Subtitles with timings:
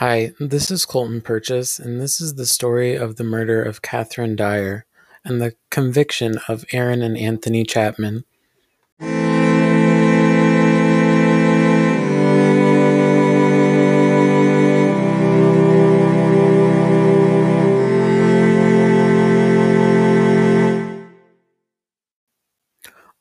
[0.00, 4.36] Hi, this is Colton Purchase, and this is the story of the murder of Katherine
[4.36, 4.84] Dyer
[5.24, 8.26] and the conviction of Aaron and Anthony Chapman.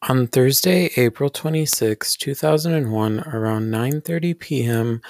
[0.08, 5.02] On Thursday, April 26, 2001, around 9:30 p.m.,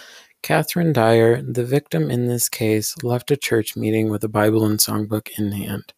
[0.45, 4.77] Katherine Dyer, the victim in this case, left a church meeting with a Bible and
[4.77, 5.91] songbook in hand.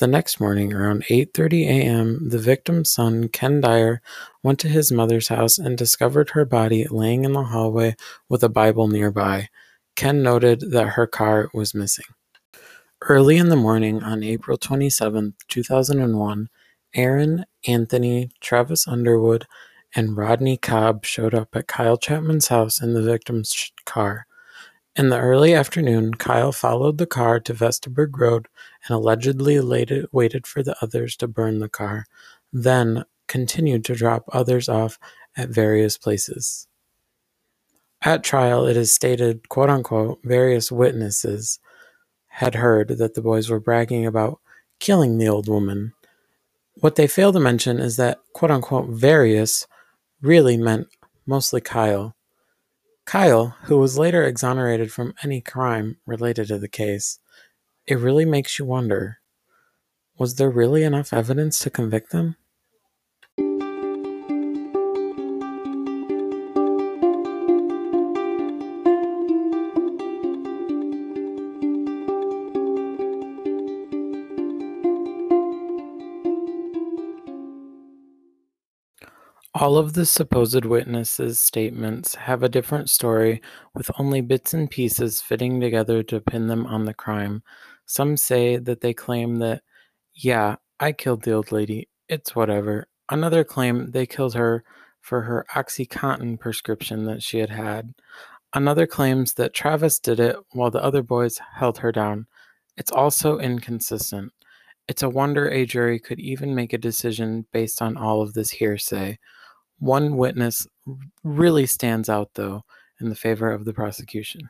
[0.00, 4.02] The next morning, around 8:30 a.m., the victim's son, Ken Dyer,
[4.42, 7.94] went to his mother's house and discovered her body laying in the hallway
[8.28, 9.48] with a Bible nearby.
[9.94, 12.06] Ken noted that her car was missing.
[13.02, 16.48] Early in the morning on April 27, 2001,
[16.96, 19.46] Aaron, Anthony, Travis Underwood,
[19.94, 24.26] and Rodney Cobb showed up at Kyle Chapman's house in the victim's car.
[24.96, 28.48] In the early afternoon, Kyle followed the car to Vesterberg Road
[28.86, 29.60] and allegedly
[30.12, 32.06] waited for the others to burn the car,
[32.52, 34.98] then continued to drop others off
[35.36, 36.66] at various places.
[38.02, 41.60] At trial, it is stated, quote unquote, various witnesses
[42.28, 44.40] had heard that the boys were bragging about
[44.78, 45.92] killing the old woman
[46.80, 49.66] what they fail to mention is that quote unquote various
[50.22, 50.88] really meant
[51.26, 52.14] mostly Kyle.
[53.04, 57.18] Kyle, who was later exonerated from any crime related to the case,
[57.86, 59.18] it really makes you wonder
[60.18, 62.36] was there really enough evidence to convict them?
[79.52, 83.42] All of the supposed witnesses' statements have a different story,
[83.74, 87.42] with only bits and pieces fitting together to pin them on the crime.
[87.84, 89.62] Some say that they claim that,
[90.14, 92.86] yeah, I killed the old lady, it's whatever.
[93.08, 94.62] Another claim they killed her
[95.00, 97.92] for her Oxycontin prescription that she had had.
[98.54, 102.28] Another claims that Travis did it while the other boys held her down.
[102.76, 104.32] It's also inconsistent.
[104.86, 108.50] It's a wonder a jury could even make a decision based on all of this
[108.50, 109.18] hearsay.
[109.80, 110.66] One witness
[111.24, 112.64] really stands out, though,
[113.00, 114.48] in the favor of the prosecution.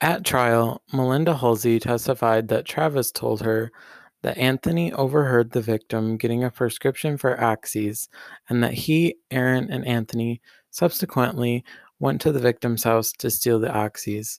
[0.00, 3.70] At trial, Melinda Halsey testified that Travis told her
[4.22, 8.08] that Anthony overheard the victim getting a prescription for Oxys
[8.48, 11.64] and that he, Aaron, and Anthony subsequently
[12.00, 14.38] went to the victim's house to steal the Oxys.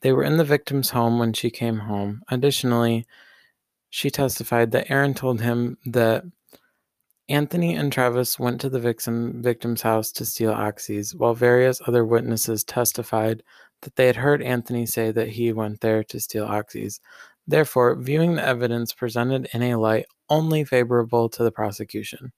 [0.00, 2.22] They were in the victim's home when she came home.
[2.28, 3.06] Additionally,
[3.90, 6.24] she testified that Aaron told him that
[7.28, 12.04] Anthony and Travis went to the victim, victim's house to steal oxys, while various other
[12.04, 13.42] witnesses testified
[13.82, 17.00] that they had heard Anthony say that he went there to steal oxys.
[17.46, 22.32] Therefore, viewing the evidence presented in a light only favorable to the prosecution.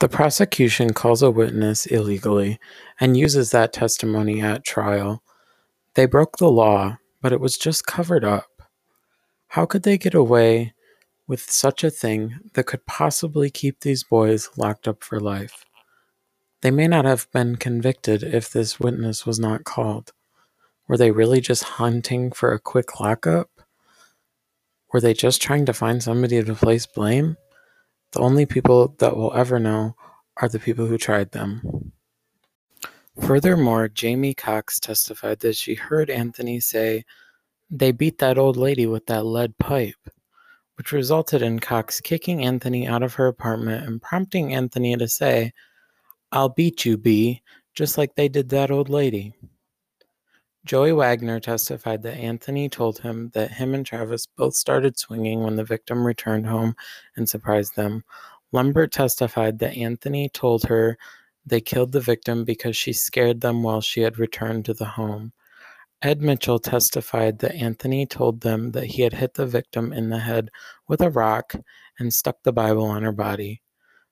[0.00, 2.58] The prosecution calls a witness illegally
[2.98, 5.22] and uses that testimony at trial.
[5.94, 8.48] They broke the law, but it was just covered up.
[9.48, 10.72] How could they get away
[11.26, 15.64] with such a thing that could possibly keep these boys locked up for life.
[16.62, 20.12] They may not have been convicted if this witness was not called.
[20.88, 23.50] Were they really just hunting for a quick lockup?
[24.92, 27.36] Were they just trying to find somebody to place blame?
[28.12, 29.96] The only people that will ever know
[30.36, 31.92] are the people who tried them.
[33.20, 37.04] Furthermore, Jamie Cox testified that she heard Anthony say,
[37.70, 39.96] They beat that old lady with that lead pipe
[40.76, 45.52] which resulted in Cox kicking Anthony out of her apartment and prompting Anthony to say,
[46.32, 47.42] I'll beat you, B,
[47.74, 49.34] just like they did that old lady.
[50.64, 55.56] Joey Wagner testified that Anthony told him that him and Travis both started swinging when
[55.56, 56.76] the victim returned home
[57.16, 58.04] and surprised them.
[58.52, 60.96] Lambert testified that Anthony told her
[61.44, 65.32] they killed the victim because she scared them while she had returned to the home.
[66.02, 70.18] Ed Mitchell testified that Anthony told them that he had hit the victim in the
[70.18, 70.50] head
[70.88, 71.54] with a rock
[71.98, 73.62] and stuck the Bible on her body.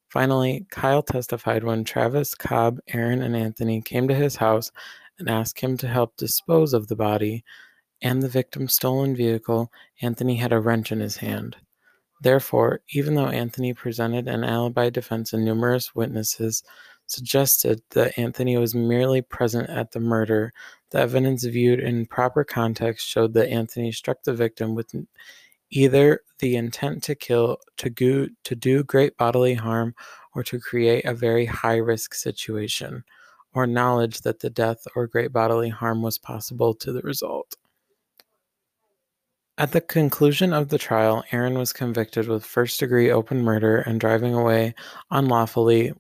[0.09, 4.71] Finally, Kyle testified when Travis, Cobb, Aaron, and Anthony came to his house
[5.19, 7.45] and asked him to help dispose of the body
[8.03, 9.71] and the victim's stolen vehicle,
[10.01, 11.57] Anthony had a wrench in his hand.
[12.23, 16.63] Therefore, even though Anthony presented an alibi defense and numerous witnesses
[17.11, 20.53] suggested that Anthony was merely present at the murder,
[20.91, 24.95] the evidence viewed in proper context showed that Anthony struck the victim with
[25.71, 29.95] either the intent to kill, to, go, to do great bodily harm,
[30.35, 33.05] or to create a very high risk situation.
[33.55, 37.57] or knowledge that the death or great bodily harm was possible to the result.
[39.59, 44.01] At the conclusion of the trial, Aaron was convicted with first degree open murder and
[44.01, 44.75] driving away
[45.11, 45.93] unlawfully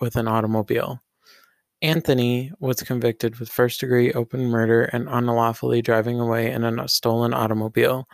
[0.00, 1.02] with an automobile.
[1.82, 7.32] Anthony was convicted with first degree open murder and unlawfully driving away in a stolen
[7.32, 8.06] automobile.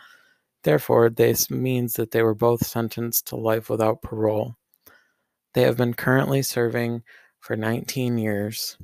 [0.62, 4.56] Therefore, this means that they were both sentenced to life without parole.
[5.54, 7.02] They have been currently serving
[7.40, 8.76] for 19 years,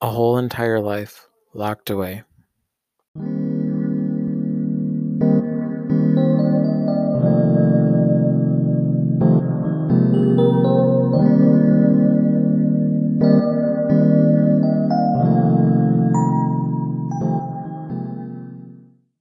[0.00, 2.22] a whole entire life locked away.